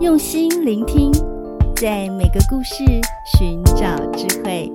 [0.00, 1.12] 用心聆听，
[1.76, 2.84] 在每个故事
[3.38, 4.68] 寻找智慧。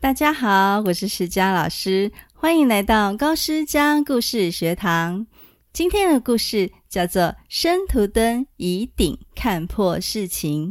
[0.00, 5.26] 大家好，我是石佳老师，欢迎来到高诗佳故事学堂。
[5.72, 10.70] 今天的故事叫做《申屠敦以鼎看破世情》。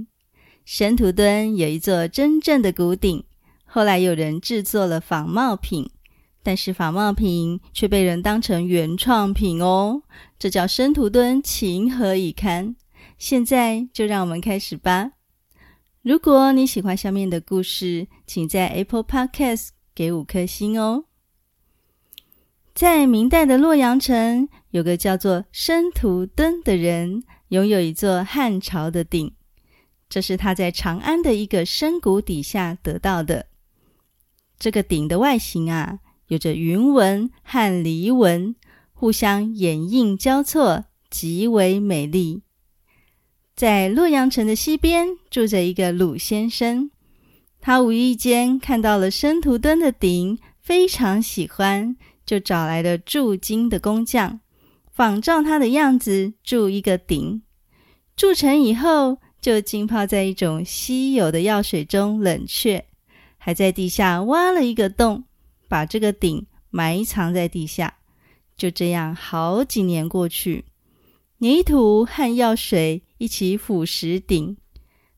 [0.66, 3.24] 申屠敦有一座真正的古鼎，
[3.66, 5.90] 后来有人制作了仿冒品。
[6.44, 10.02] 但是仿冒品却被人当成原创品哦，
[10.40, 12.76] 这叫申屠敦情何以堪？
[13.20, 15.12] 现在就让我们开始吧。
[16.02, 21.06] 如果你喜欢下面的故事，请在 Apple Podcast 给五颗星哦。
[22.74, 29.32] 在明代的洛阳城，有个叫做申屠敦的人，拥有一座汉朝的鼎，
[30.10, 33.46] 这是他在长安的一个深谷底下得到的。
[34.58, 36.00] 这个鼎的外形啊。
[36.32, 38.56] 有着云纹和离纹，
[38.94, 42.44] 互相掩映交错，极为美丽。
[43.54, 46.90] 在洛阳城的西边住着一个鲁先生，
[47.60, 54.40] 他无意间看到了申屠敦的鼎，非常喜欢，就找来了铸金的工匠，
[54.90, 57.42] 仿照他的样子铸一个鼎。
[58.16, 62.86] 铸成以后，就浸泡在一种稀有的药水中冷却，
[63.38, 65.26] 还在地下挖了一个洞。
[65.72, 67.94] 把这个鼎埋藏在地下，
[68.58, 70.66] 就这样好几年过去，
[71.38, 74.58] 泥土和药水一起腐蚀鼎，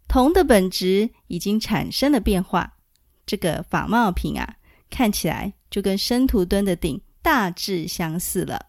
[0.07, 2.75] 铜的本质已经产生了变化。
[3.25, 4.57] 这个仿冒品啊，
[4.91, 8.67] 看起来就跟申屠敦的鼎大致相似了。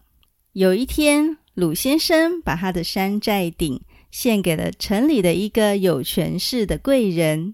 [0.53, 7.53] 有一天，鲁先生把他的山寨鼎献给了城里的一个有权势的贵人。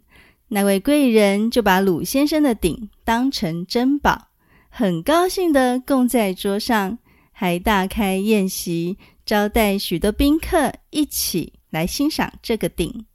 [0.54, 4.30] 那位贵人就把鲁先生的鼎当成珍宝，
[4.70, 6.98] 很高兴的供在桌上，
[7.34, 13.06] 还大开宴席，招待许多宾客一起来欣赏这个鼎。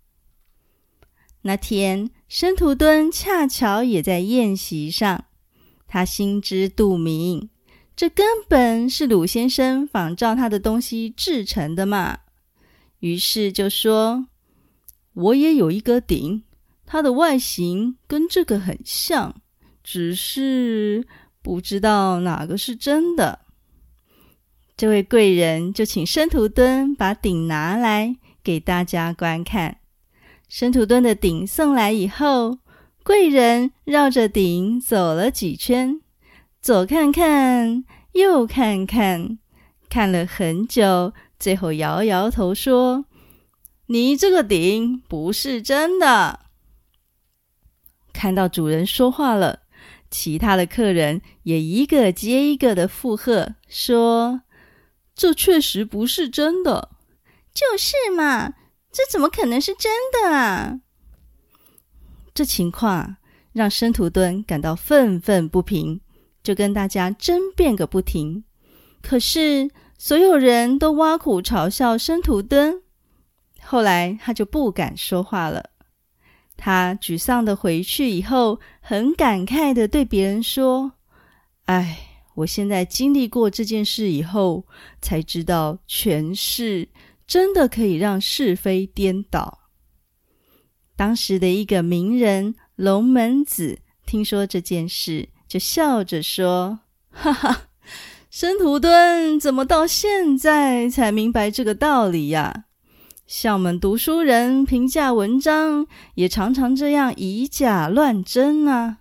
[1.41, 5.25] 那天，申屠敦恰巧也在宴席上，
[5.89, 7.49] 他心知肚明，
[7.97, 12.19] 这根本是鲁先生仿照他的东西制成的嘛，
[12.99, 14.27] 于是就说
[15.15, 16.43] ：“我也有一个鼎。”
[16.85, 19.41] 它的外形跟这个很像，
[19.87, 21.07] 只是
[21.43, 23.39] 不知道哪个是真的。
[24.77, 29.79] 这位贵人就请申屠敦把鼎拿来给大家观看。
[30.49, 32.59] 申屠敦的鼎送来以后，
[33.05, 36.01] 贵人绕着鼎走了几圈，
[36.61, 39.39] 左看看，右看看，
[39.89, 43.05] 看了很久，最后摇摇头说
[43.87, 46.41] ：“你这个鼎不是真的。”
[48.13, 49.61] 看到主人说话了，
[50.11, 54.43] 其他的客人也一个接一个的附和说
[55.15, 56.91] ：“这确实不是真的。
[57.53, 58.55] ”“就是嘛，
[58.93, 60.81] 这怎么可能是真的啊？”
[62.35, 63.17] 这情况
[63.53, 66.01] 让申屠敦感到愤愤不平，
[66.43, 68.45] 就跟大家争辩个不停。
[69.03, 72.83] 可是所有人都挖苦嘲笑申屠敦，
[73.63, 75.71] 后来他就不敢说话了。
[76.57, 80.93] 他沮丧地回去以后，很感慨地对别人说
[81.67, 81.99] ：“哎，
[82.35, 84.67] 我现在经历过这件事以后，
[85.01, 86.89] 才知道权势
[87.27, 89.61] 真的可以让是非颠倒。”
[90.97, 96.81] 当时的一个名人龙门子听说这件事，就笑着说
[97.13, 97.69] ：“哈哈，
[98.31, 102.65] 申屠敦怎么到现在才明白这个道理呀？”
[103.27, 108.99] 像我们读书人评价文章，也常常这样以假乱真呢。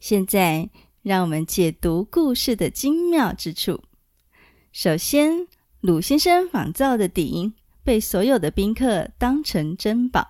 [0.00, 0.68] 现在，
[1.02, 3.84] 让我们解读故事的精妙之处。
[4.72, 5.46] 首先，
[5.80, 10.26] 鲁先生仿造的鼎被所有的宾客当成珍宝，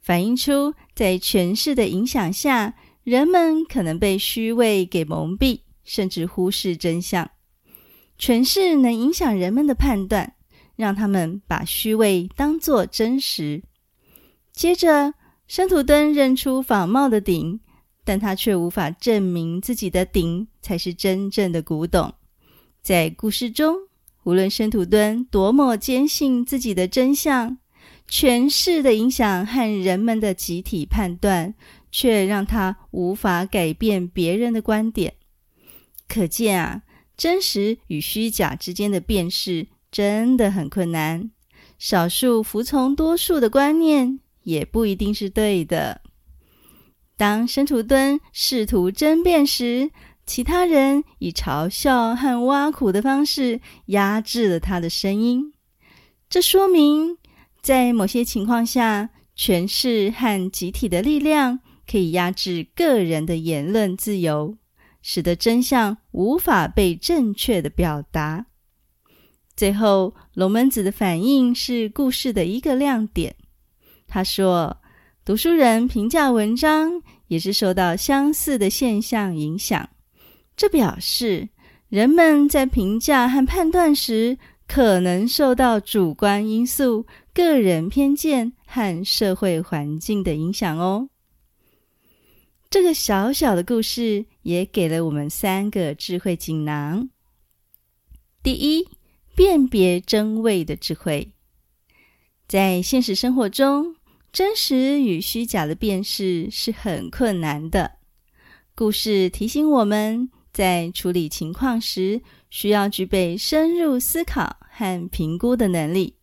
[0.00, 7.28] 反映出在权势的影响下，人们可能被虚伪给蒙蔽，甚至忽视真相。
[8.16, 10.34] 权势能影响人们的判断。
[10.78, 13.64] 让他们把虚伪当作真实。
[14.52, 15.12] 接着，
[15.48, 17.58] 申屠敦认出仿冒的鼎，
[18.04, 22.14] 但他却无法证明自己的鼎才是真正的古董。
[22.80, 23.74] 在故事中，
[24.22, 27.58] 无论申屠敦多么坚信自己的真相，
[28.06, 31.54] 权势的影响和人们的集体判断，
[31.90, 35.14] 却让他无法改变别人的观点。
[36.06, 36.82] 可见啊，
[37.16, 39.66] 真实与虚假之间的辨识。
[39.98, 41.28] 真的很困难，
[41.76, 46.02] 少数服从多数的观念也不一定是对的。
[47.16, 49.90] 当申屠敦试图争辩时，
[50.24, 55.52] 其他人以嘲笑和挖苦的方式压制了他的声音。
[56.30, 57.18] 这说明，
[57.60, 61.58] 在某些情况下，权势和集体的力量
[61.90, 64.56] 可以压制个人的言论自由，
[65.02, 68.46] 使得真相无法被正确的表达。
[69.58, 73.34] 最后，龙门子的反应是故事的一个亮点。
[74.06, 74.76] 他说
[75.26, 79.90] ：“读书人评价文章也是受到相似的现象影响。”
[80.56, 81.48] 这表示，
[81.88, 84.38] 人们在评价和判断时，
[84.68, 91.08] 可能受到主观因素、个人偏见和社会环境的影响哦。
[92.70, 97.10] 这个小小的故事也给了我们三个智慧锦囊。
[98.40, 98.86] 第一，
[99.38, 101.30] 辨别真伪的智慧。
[102.48, 103.94] 在现实生活中，
[104.32, 107.98] 真实与虚假的辨识是很困难的。
[108.74, 112.20] 故事提醒我们，在处理情况时，
[112.50, 116.16] 需要具备深入思考和评估的能力，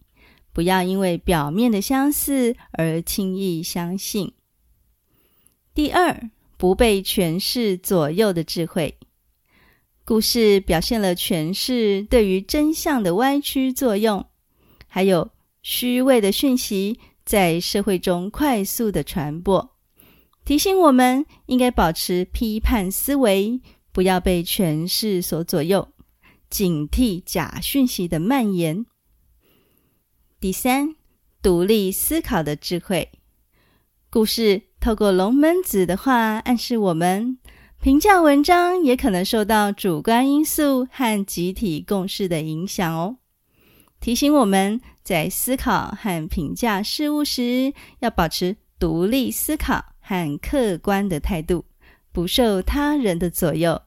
[0.52, 4.34] 不要因为表面的相似而轻易相信。
[5.74, 8.98] 第二，不被权势左右的智慧。
[10.07, 14.24] 故事表现了权势对于真相的歪曲作用，
[14.86, 15.31] 还有
[15.63, 19.75] 虚伪的讯息在社会中快速的传播，
[20.46, 23.60] 提醒我们应该保持批判思维。
[23.92, 25.88] 不要被权势所左右，
[26.50, 28.86] 警惕假讯息的蔓延。
[30.40, 30.96] 第三，
[31.42, 33.10] 独立思考的智慧。
[34.10, 37.40] 故事透过龙门子的话，暗示我们
[37.86, 43.18] 评价文章也可能受到主观因素和集体共识的影响哦。
[44.00, 51.64] 提醒我们在思考和评价事物时，要保持独立思考和客观的态度。
[52.12, 53.80] 不受他人的左右。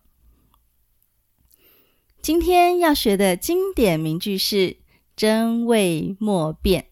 [2.23, 4.77] 今天要学的经典名句是
[5.17, 6.87] “真伪莫辨”，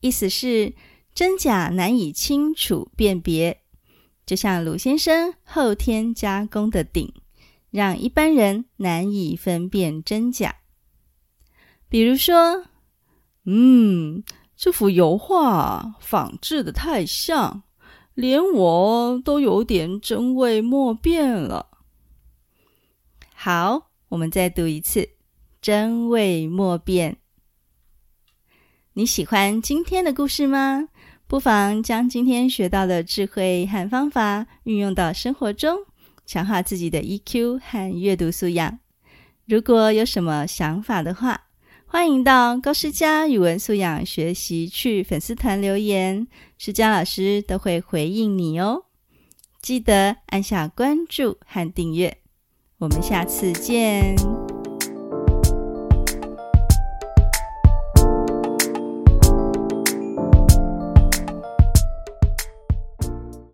[0.00, 0.72] 意思是
[1.12, 3.60] 真假难以清楚辨别。
[4.30, 7.12] 就像鲁先生后天加工的鼎，
[7.72, 10.54] 让一般人难以分辨真假。
[11.88, 12.64] 比如说，
[13.44, 14.22] 嗯，
[14.54, 17.64] 这幅油画仿制的太像。
[18.14, 21.66] 连我都有点真伪莫辨了。
[23.34, 25.08] 好，我们再读一次
[25.60, 27.16] “真伪莫辨”。
[28.94, 30.88] 你喜欢今天的故事吗？
[31.30, 35.78] 不妨将今天学到的智慧和方法运用到生活中，
[36.26, 38.80] 强化自己的 EQ 和阅读素养。
[39.46, 41.42] 如果有什么想法的话，
[41.86, 46.26] 欢迎到高诗佳语文素养学习区粉丝团留言，
[46.58, 48.86] 诗佳老师都会回应你哦。
[49.62, 52.18] 记得按下关注和订阅，
[52.78, 54.16] 我们下次见。